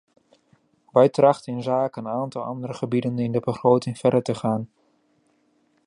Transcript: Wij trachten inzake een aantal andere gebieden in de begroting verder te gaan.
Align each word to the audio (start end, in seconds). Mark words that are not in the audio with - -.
Wij 0.91 1.09
trachten 1.09 1.53
inzake 1.53 1.99
een 1.99 2.07
aantal 2.07 2.43
andere 2.43 2.73
gebieden 2.73 3.19
in 3.19 3.31
de 3.31 3.39
begroting 3.39 3.97
verder 3.97 4.21
te 4.21 4.35
gaan. 4.35 4.69